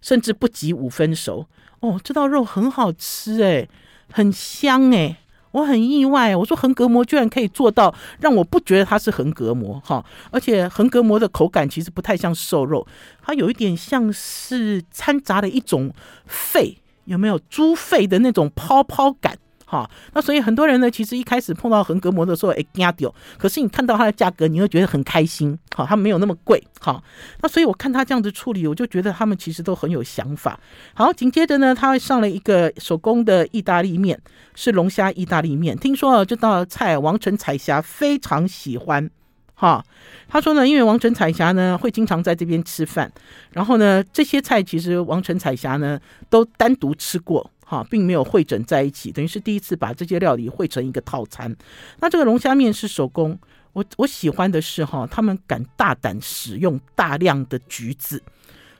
[0.00, 1.46] 甚至不及五分熟。
[1.80, 3.68] 哦，这道肉很好吃哎，
[4.12, 5.16] 很香哎。
[5.52, 12.86] 我很意外，我说横膈膜居然可以做到让我不觉得它是横膈膜哈，而且横膈膜的口感其实不太像瘦肉，
[13.20, 15.92] 它有一点像是掺杂了一种
[16.26, 19.36] 肺，有没有猪肺的那种泡泡感？
[19.70, 23.14] 好，那所以很多人呢，其实一开始碰到横膈膜的时候，哎，惊掉。
[23.38, 25.56] 可是你看到它的价格，你会觉得很开心。
[25.76, 26.60] 好，它没有那么贵。
[26.80, 27.00] 好，
[27.40, 30.58] 那所以我看他这样子处理，我就觉得他们其实都很有想法。
[30.92, 34.20] 好，紧接着呢，他上了一个手工的意大利面，
[34.56, 35.78] 是龙虾意大利面。
[35.78, 39.08] 听说啊，这道菜王晨彩霞非常喜欢。
[39.54, 39.84] 哈，
[40.26, 43.08] 他说呢，因为王晨彩霞呢会经常在这边吃饭，
[43.52, 47.48] 然后呢，这些菜其实王晨彩霞呢都单独吃过。
[47.70, 51.54] 哈，并没有汇整在一起，等于是第一次把这些料理汇成一个套餐。
[52.00, 53.38] 那这个龙虾面是手工，
[53.72, 58.20] 我我喜欢的是哈，他们敢大胆使用大量的橘子，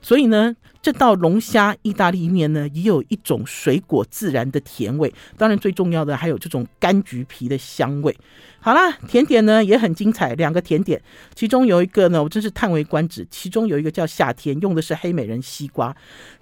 [0.01, 5.13] 所以呢，这道龙虾意大利面呢，也有一种水果自然的甜味。
[5.37, 8.13] 当然，最重要的还有这种柑橘皮的香味。
[8.59, 11.01] 好啦，甜点呢也很精彩，两个甜点，
[11.33, 15.95] 其中有一个呢，我真是叹为观止，其中有一个叫夏天，用的是黑美人西瓜。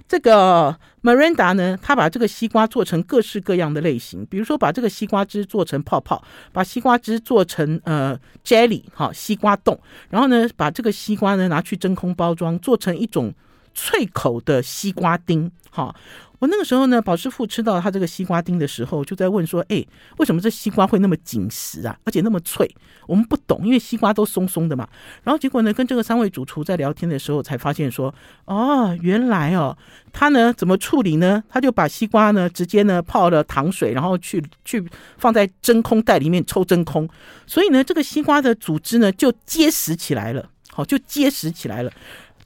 [0.10, 13.32] 这个 Miranda 呢，他把这个西瓜做成各式各样的类型，比如说把这个西瓜汁做成泡泡，把西瓜汁做成呃 jelly 哈，西瓜冻，然后呢，把这个西瓜呢拿去真空包装，做成一种
[13.74, 15.96] 脆口的西瓜丁哈。
[16.40, 19.86] 我那个时候呢，宝师傅吃到他这个西瓜丁的时候，就在问说：“哎，
[20.20, 22.00] 为什么这西瓜会那么紧实啊？
[22.06, 22.66] 而且那么脆？
[23.08, 24.88] 我们不懂，因为西瓜都松松的嘛。”
[25.24, 28.16] 然后结果呢，跟这个三位主厨在聊天的时候，才发现说
[28.48, 29.78] ：“哦，原来哦，
[30.14, 31.44] 他呢怎么处理呢？
[31.50, 34.82] 他就把西瓜呢直接呢泡了糖水，然后去去
[35.18, 37.06] 放在真空袋里面抽真空，
[37.46, 40.50] 所以呢，这个西瓜的组织呢就结实起来了。
[40.72, 41.92] 好，就结实起来了。”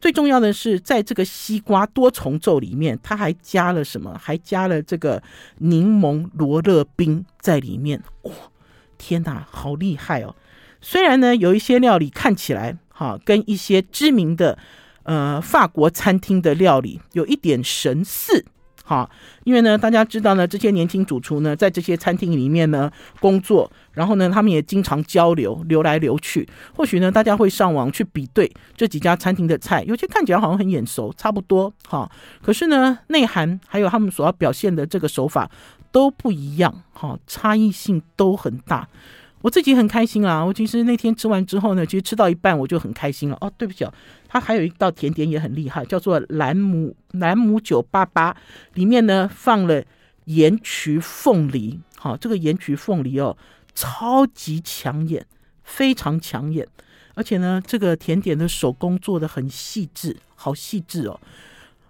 [0.03, 4.19] 最重要的是，在这个西瓜多重奏里面，它还加了什么？
[4.21, 5.23] 还加了这个
[5.59, 8.03] 柠檬罗勒冰在里面。
[8.23, 8.31] 哇、
[8.97, 10.35] 天哪，好厉害哦！
[10.81, 14.57] 虽然呢，有一些料理看起来哈，跟一些知名的
[15.03, 18.43] 呃法国餐厅的料理有一点神似。
[18.85, 19.09] 好，
[19.45, 22.91] 因为呢，大家知道呢，这些年轻主厨呢，在这些餐厅里面呢
[23.21, 26.45] 工作，然后呢，他们也经常交流，流来流去。
[26.75, 31.73] 或许呢，大家会上网去比对这几家餐厅的菜，有些看起来好像很眼熟，差不多。
[31.87, 35.49] 哈，可是呢，内涵还有他们所要表现的这个手法
[35.89, 38.89] 都不一样，哈，差异性都很大。
[39.43, 40.41] 我自己很开心啊！
[40.43, 43.37] 我其实那天吃完之后呢，其实吃到一半我就很开心了。
[43.41, 43.93] 哦，对不起哦，
[44.25, 48.33] 它还有一道甜点也很厉害，叫做兰姆兰姆酒八八，
[48.75, 49.83] 里面呢放了
[50.25, 51.77] 盐焗凤梨。
[51.97, 53.35] 好，这个盐焗凤梨哦，
[53.75, 55.25] 超级抢眼，
[55.65, 56.65] 非常抢眼，
[57.13, 61.19] 而且呢，这个甜点的手工做的很细致，好细致哦。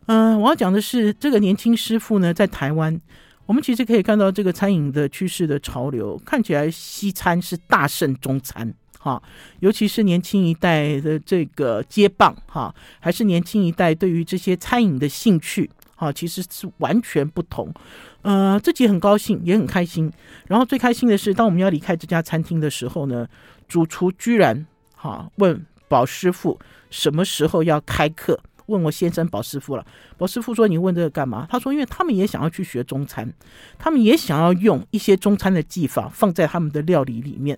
[0.07, 2.99] 嗯、我要讲的是这个年轻师傅呢，在台湾。
[3.45, 9.21] 我们其实可以看到这个餐饮的趋势的潮流，看起来西餐是大胜中餐，哈，
[9.59, 17.73] 尤其是年轻一代的这个接棒，哈，还是年轻一代对于这些餐饮的兴趣，哈，其实是完全不同。
[18.21, 20.09] 呃，自己很高兴，也很开心。
[20.47, 23.27] 然后最开心的是，当我们要离开这家餐厅的时候呢，
[23.67, 26.57] 主厨居然哈问宝师傅
[26.89, 28.39] 什么时候要开课。
[28.67, 29.85] 问我先生宝师傅了，
[30.17, 33.31] 宝师傅说：“你问这个干嘛？”他说：“因为他们也想要去学中餐，
[33.77, 37.57] 他们也想要用一些中餐的技法放在他们的料理里面。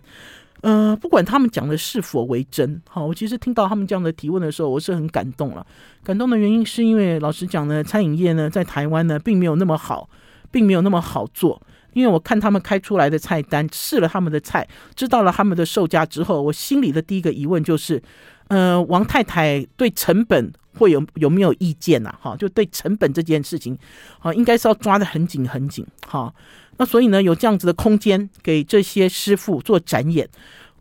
[0.61, 5.65] 呃，不管他们讲的是否为真，好，我其实听到他们这样的提问的时候，我是很感动了。
[6.03, 10.09] 感动的原因是因为老实讲呢，餐饮业呢在台湾呢并没有那么好，
[10.49, 11.61] 并没有那么好做。
[11.93, 18.01] 因为我看他们开出来的菜单，试了他们的菜，知道了他们的售价之后，我心里的第一个疑问就是：
[18.47, 22.13] 呃，王太太对成本。”会有有没有意见呐？
[22.21, 23.77] 哈，就对成本这件事情，
[24.19, 25.85] 好，应该是要抓得很紧很紧。
[26.07, 26.33] 哈，
[26.77, 30.27] 那所以呢，有这样子的空间给这些师傅做展演，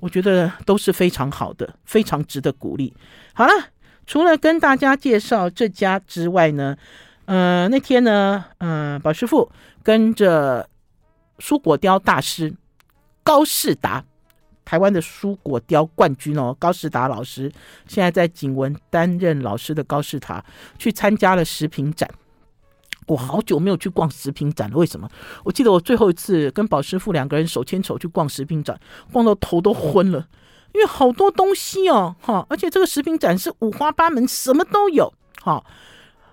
[0.01, 2.93] 我觉得都是非常好的，非常值得鼓励。
[3.33, 3.53] 好了，
[4.07, 6.77] 除了跟大家介绍这家之外呢，
[7.27, 9.51] 呃，那天呢，呃，宝师傅
[9.83, 10.69] 跟着
[11.39, 12.55] 蔬果雕大师
[13.23, 14.05] 高世达。
[14.65, 17.53] 台湾的蔬果雕冠军哦，高士达老师
[17.87, 20.45] 现在在景文担任老师的高士达
[20.79, 22.09] 去参加了食品展。
[23.07, 25.07] 我好久没有去逛食品展了，为什么？
[25.45, 28.81] 我记得我最后一次跟宝师傅两个人手牵手去逛食品展，
[29.13, 30.27] 逛到头都昏了，
[30.73, 35.63] 因为好多东西哦，哈，而且这个食品展是五花八门，什么都有，哈，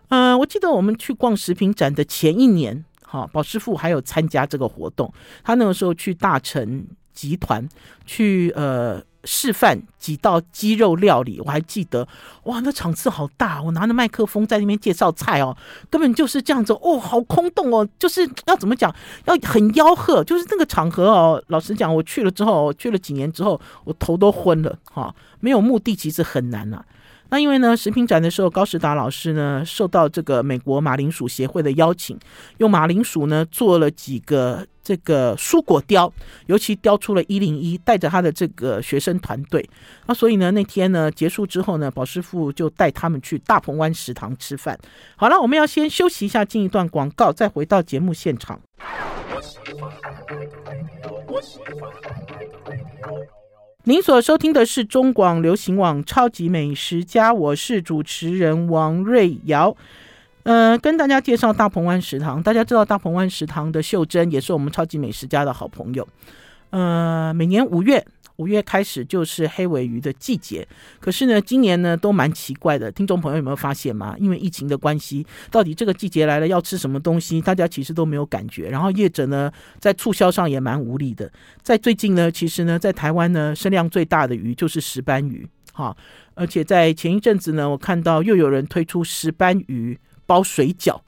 [0.07, 5.13] 嗯，我记得我们去逛食品展的前一年，哈，宝师傅还有参加这个活动，
[5.43, 6.87] 他那个时候去大成。
[7.13, 7.67] 集团
[8.05, 12.07] 去呃示范几道鸡肉料理，我还记得，
[12.43, 15.55] 哇，那场次好大，我拿着麦克风在那边介绍菜哦，
[15.89, 18.93] 根本就是这样子，哦，好空洞哦，就是要怎么讲，
[19.25, 21.43] 要很吆喝，就是那个场合哦。
[21.47, 26.83] 老实讲，我去了之后，去了几年之后，我头都昏了，哈、哦，没有目的其实很难啊。
[27.31, 32.19] 那因为呢，食品展的时候，高石达老师呢受到这个美国马铃薯协会的邀请，
[32.57, 36.11] 用马铃薯呢做了几个这个蔬果雕，
[36.47, 39.67] 尤其雕出了一零一，带着他的这个学生团队。
[40.07, 44.77] 那所以呢，那天呢结束之后呢，宝师傅就带他们去大鹏湾食堂吃饭。
[45.15, 48.59] 好了，我们要先休息一下，进一段广告，再回到节目现场。
[53.85, 59.75] 您所收听的是中广流行网《超级美食家》，我是主持人王瑞瑶。
[60.43, 62.43] 呃，跟大家介绍大鹏湾食堂。
[62.43, 66.07] 大家知道大鹏湾食堂的秀珍也是我们《超级美食家》的好朋友。
[66.69, 68.05] 呃，每年五月。
[68.41, 70.67] 五月开始就是黑尾鱼的季节，
[70.99, 72.91] 可是呢，今年呢都蛮奇怪的。
[72.91, 74.15] 听众朋友有没有发现吗？
[74.17, 78.67] 因为疫情的关系，到底这个季节来了要吃什么东西，大家其实都没有感觉。
[78.67, 81.31] 然后业者呢在促销上也蛮无力的。
[81.61, 85.95] 在最近呢，其实呢在台湾呢声量最大的鱼就是石斑鱼，哈，
[86.33, 90.99] 而且在前一阵子呢，我看到又有人推出石斑鱼包水饺。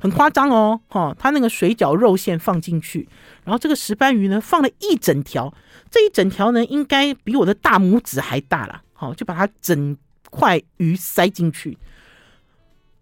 [0.00, 3.06] 很夸张哦，哈，他那个水饺肉馅放进去，
[3.44, 5.52] 然后这个石斑鱼呢放了一整条，
[5.90, 9.96] 这一整条呢应该比我的大拇指还大了，好，就把它整
[10.30, 11.76] 块鱼塞进去，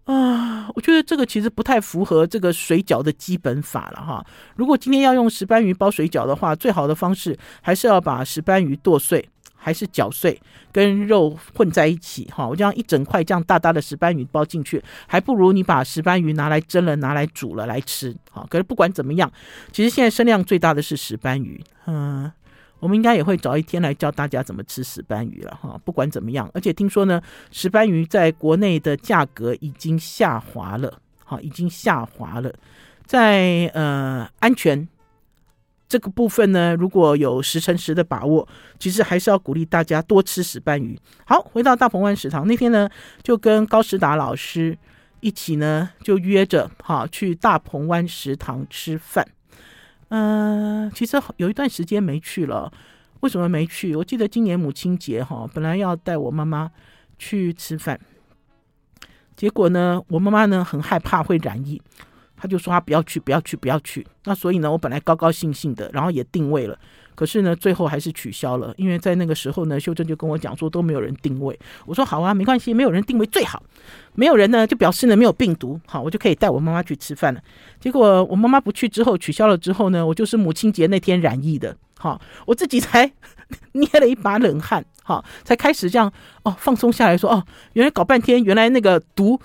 [0.03, 4.25] 啊，我觉得这个其实不太符合这个水饺的基本法了哈。
[4.55, 9.29] 如果今天要用石斑鱼包水饺的话，最好的方式还是要把石斑鱼剁碎。
[9.61, 10.41] 还是搅碎
[10.71, 18.15] 跟肉混在一起哈，我这样一整块这样大大的石斑鱼包进去，还不如你把石斑鱼拿来蒸了，拿来煮了来吃。
[18.31, 19.29] 好，可是不管怎么样，
[19.73, 21.61] 其实现在声量最大的是石斑鱼。
[21.87, 22.31] 嗯，
[22.79, 25.77] 我们应该也会找一天来教大家怎么吃石斑鱼了哈。
[25.83, 32.53] 不管怎么样，而且听说呢，石斑鱼在国内的价格已经下滑了，好，已经下滑了，
[33.05, 34.87] 在呃安全。
[35.89, 38.47] 这个部分呢，如果有十成十的把握，
[38.77, 40.97] 其实还是要鼓励大家多吃石斑鱼。
[41.25, 42.87] 好，回到大鹏湾食堂那天呢，
[43.23, 44.77] 就跟高石达老师
[45.19, 49.27] 一起呢，就约着哈去大鹏湾食堂吃饭。
[50.09, 52.71] 嗯、其实有一段时间没去了，
[53.21, 53.95] 为什么没去？
[53.95, 56.71] 我记得今年母亲节哈，本来要带我妈妈
[57.17, 57.99] 去吃饭，
[59.35, 61.81] 结果呢，我妈妈呢很害怕会染疫。
[62.39, 64.05] 他就说他不要去，不要去，不要去。
[64.23, 66.77] 那所以呢，我本来高高兴兴的，然后也定位了，
[67.15, 68.73] 可是呢，最后还是取消了。
[68.77, 71.59] 因为在那个时候呢，秀珍就跟我讲说都没有人定位。
[71.85, 73.61] 我说好啊，没关系，没有人定位最好。
[74.15, 77.41] 没有人呢，就表示呢没有病毒，好，我就可以带我妈妈去吃饭了。
[77.79, 83.11] 结果我妈妈不去之后，取消了之后呢，我就是母亲节那天染疫的，好，我自己才
[83.73, 86.11] 捏了一把冷汗，好，才开始这样
[86.43, 89.39] 哦放松下来说哦，原来搞半天，原来那个毒。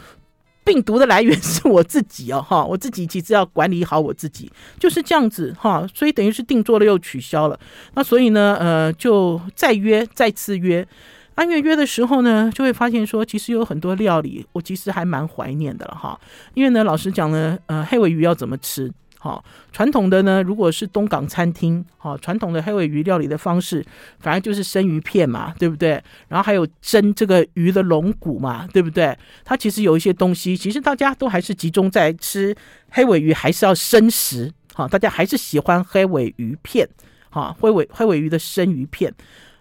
[0.64, 7.58] 病毒的来源 是我自己哦，哈，我自己其实要管理好我自己，就是这样子哈，所以等于是定做了又取消了，
[7.94, 10.86] 那所以呢，呃，就再约，再次约，
[11.34, 16.18] 按月约的时候呢，就会发现说，其实有很多料理，我其实还蛮怀念的了哈，
[16.54, 18.90] 因为呢，老师讲呢，呃，黑尾鱼要怎么吃？
[19.24, 23.82] 好，传统的呢，如果是东港餐厅，好，传统的黑尾鱼料理的方式，
[24.20, 25.92] 反正就是生鱼片嘛，对不对？
[26.28, 29.16] 然后还有蒸这个鱼的龙骨嘛，对不对？
[29.42, 32.54] 它其实有一些东西，其实大家都还是集中在吃
[32.90, 36.86] 黑尾鱼，还是要生食，好，大家还是喜欢黑尾鱼片，
[37.30, 39.10] 好，黑尾黑尾鱼的生鱼片，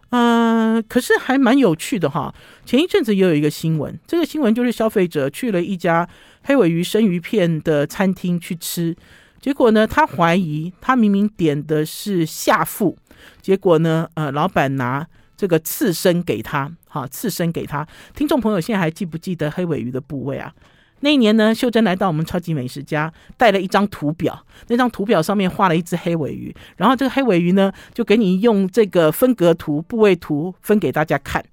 [0.09, 2.35] 嗯、可是还蛮有趣的哈。
[2.65, 6.05] 前一阵子也有一个新闻，这个新闻就是消费者去了一家
[6.43, 8.93] 黑尾鱼生鱼片的餐厅去吃。
[9.43, 12.97] 结果呢，他怀疑他明明点的是下腹，
[13.41, 17.85] 结果呢，呃，老板拿这个刺身给他，哈，刺身给他。
[18.15, 20.53] 听众朋友现在还记不记得黑尾鱼的部位啊？
[21.01, 31.43] 那一年呢，秀珍来到我们超级美食家，带了一张图表，那张图表上面画了一只黑尾鱼，然后这个黑尾鱼呢，就给你用这个分隔图、部位图分给大家看。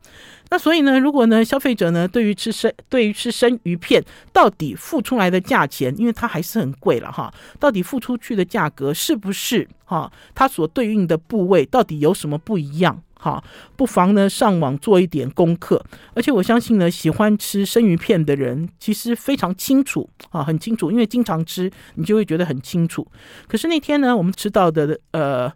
[0.51, 13.01] 那所以呢，如果呢，消费者呢，对于吃生，对于吃生鱼片，到底付出来的价钱，因为它还是很贵了哈，到底付出去的价格是不是哈，它所对应的部位到底有什么不一样？
[13.15, 13.43] 哈，
[13.77, 15.85] 不妨呢上网做一点功课。
[16.15, 23.07] 而且我相信呢，喜欢吃生鱼片的人其实非常清楚啊，很清楚，因为经常吃，你就会觉得很清楚。
[23.47, 25.53] 可是那天呢，我们吃到的呃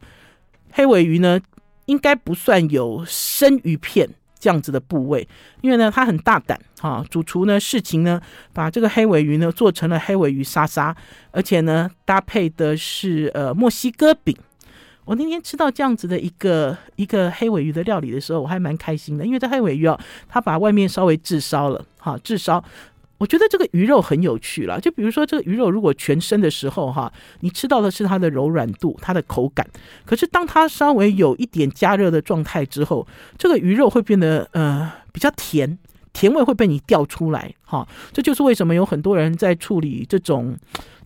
[0.70, 1.40] 黑尾鱼呢，
[1.86, 4.08] 应该不算有生鱼片。
[4.44, 5.26] 这样子的部位，
[5.62, 8.20] 因为呢，他很大胆哈，主厨呢，事情呢，
[8.52, 10.94] 把这个黑尾鱼呢做成了黑尾鱼沙沙，
[11.30, 14.36] 而且呢，搭配的是呃墨西哥饼。
[15.06, 22.62] 我那天吃到这样子的一个一个黑尾鱼的料理的时候，我还蛮开心的，因为这黑尾鱼啊，它把外面稍微炙烧了，哈，炙烧。
[23.24, 27.10] 我觉得这个鱼肉很有趣了，就比如说这个鱼肉如果全生的时候哈，
[27.40, 29.66] 你吃到的是它的柔软度、它的口感。
[30.04, 33.06] 可是当它稍微有一点加热的状态之后，
[33.38, 35.78] 这个鱼肉会变得呃比较甜，
[36.12, 37.88] 甜味会被你调出来哈。
[38.12, 40.54] 这就是为什么有很多人在处理这种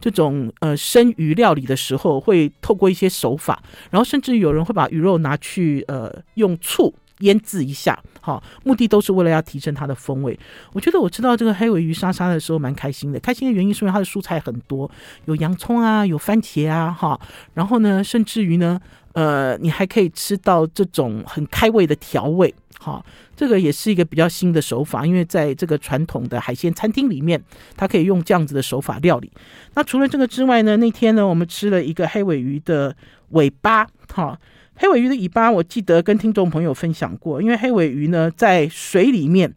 [0.01, 3.63] 这种呃生鱼料理的时候，会透过一些手法，
[3.93, 6.93] 然后甚至有人会把鱼肉拿去呃用醋。
[7.21, 10.39] 腌制一下，好，目的都是为了要提升它的风味。
[10.73, 14.91] 我觉得我吃到这个黑尾鱼沙沙的时候蛮开心的，开心的原因是因为它的蔬菜很多，
[15.25, 17.19] 有洋葱啊，有番茄啊，哈，
[17.55, 18.81] 然后呢，甚至于呢，
[19.15, 23.05] 呃，你还可以吃到这种很开胃的调味，哈，
[23.35, 27.43] 这个也是一个比较新的手法，因为在这个传统的海鲜餐厅里面，
[27.77, 29.33] 它可以用这样子的手法料理。
[29.75, 32.95] 那除了这个之外呢，那天呢，我们吃了一个黑尾鱼的
[33.31, 34.39] 尾巴，哈。
[34.81, 39.53] 黑尾鱼的尾巴，我记得跟听众朋友分享过，因为黑尾鱼呢，在水里面，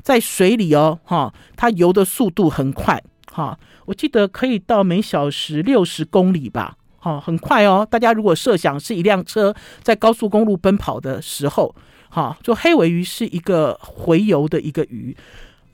[0.00, 7.86] 在水里哦，哈，它游的速度很快，哈，我记得可以到每小时六十公里吧，哈，很快哦。
[7.88, 11.74] 大家如果设想是一辆车在高速公路奔跑的时候，
[12.08, 15.14] 哈，就黑尾鱼是一个回游的一个鱼，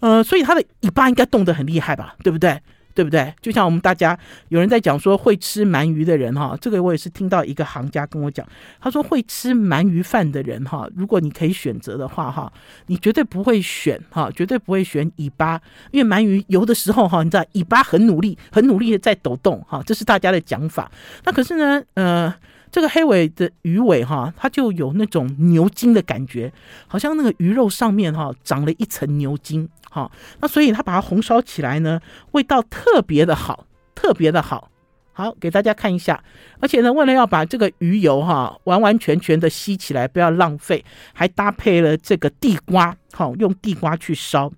[0.01, 2.61] 呃，所以它的尾巴应该动得很厉害吧，对不对？
[2.99, 3.33] 对不对？
[3.41, 4.19] 就像我们大家
[4.49, 8.45] 有人在讲说，会吃鳗鱼的人哈，这个我也是听到一个行家跟我讲，
[8.81, 12.53] 他说会吃鳗鱼饭的人哈，如果你可以选择的话哈，
[12.87, 20.91] 你绝对不会选哈，绝对不会选尾巴，因为鳗鱼游的时候哈，你知道尾巴很努力，很努力的在抖动哈，这是大家的讲法。
[21.23, 22.35] 那可是呢，呃。
[22.71, 26.53] 这个黑尾的鱼尾哈，它就有那种牛筋的感觉，
[26.87, 30.11] 好像那个鱼肉上面哈长了一层牛筋哈。
[30.41, 32.01] 那所以它把它红烧起来呢，
[32.33, 34.71] 味道特别的好，特别的好。
[35.13, 36.23] 好，给大家看一下。
[36.61, 44.53] 而且呢，为了要把这个鱼油哈完完全全的吸起来，不要浪费，还搭配了这个地瓜，好，用地瓜去烧。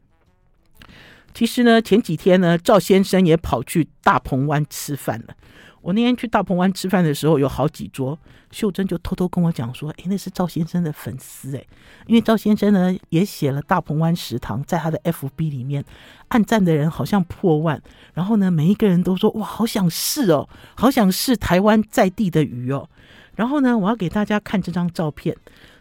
[1.33, 5.35] 其实呢，前几天呢，赵先生也跑去大鹏湾吃饭了。
[5.83, 8.18] 我那天去大鹏湾吃饭的时候，有好几桌，
[8.51, 11.66] 秀珍就偷偷跟我讲说：“诶，那是赵先生的粉丝诶，
[12.07, 15.85] 因为赵先生呢也写了大鹏湾食堂，在他的 FB 里面，
[16.28, 17.81] 按赞的人好像破万，
[18.14, 22.89] 然后呢，每一个人都说哇，好想试哦，好想试台湾在地的鱼哦。
[23.37, 25.37] 然后呢，我要给大家看这张照片，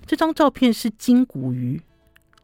[0.06, 1.82] 这张照片是金骨鱼。”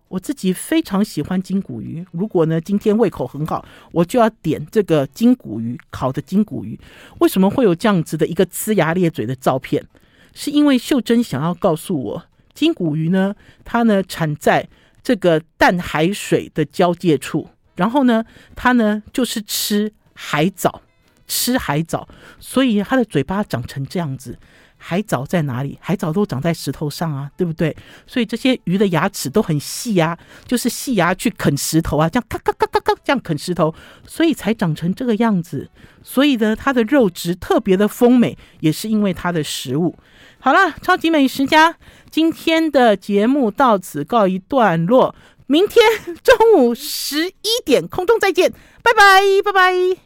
[0.08, 2.06] 我自己非常喜欢金骨鱼。
[2.12, 6.80] 如果呢，今天胃口很好，我就要点这个金骨鱼，烤的金骨鱼。
[7.20, 9.86] 为什么会有这样子的一个呲牙咧嘴的照片？
[10.34, 14.68] 是因为秀珍想要告诉我，金骨鱼呢，它呢产在
[15.02, 18.24] 这个淡海水的交界处，然后呢，
[18.56, 20.82] 它呢就是吃海藻，
[21.26, 22.08] 吃海藻，
[22.40, 24.38] 所以它的嘴巴长成这样子。
[24.78, 25.78] 海藻在哪里？
[25.82, 27.76] 海藻都长在石头上啊，对不对？
[28.06, 33.74] 所以这些鱼的牙齿都很细啊，就是细牙去啃石头啊，这样咔咔咔咔咔这样啃石头，
[34.06, 35.70] 所以才长成这个样子。
[36.04, 39.96] 所以呢，它的肉质特别的丰美，也是因为它的食物。
[40.40, 41.78] 好了，超级美食家，
[42.12, 45.16] 今天的节目到此告一段落。
[45.48, 45.84] 明天
[46.24, 48.52] 中午十一点空中再见，
[48.82, 49.98] 拜拜，拜拜。